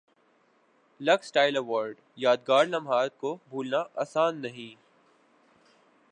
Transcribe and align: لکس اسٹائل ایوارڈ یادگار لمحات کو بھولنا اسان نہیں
لکس 0.99 1.25
اسٹائل 1.25 1.55
ایوارڈ 1.55 1.97
یادگار 2.17 2.65
لمحات 2.65 3.17
کو 3.17 3.35
بھولنا 3.49 3.83
اسان 3.95 4.41
نہیں 4.41 4.75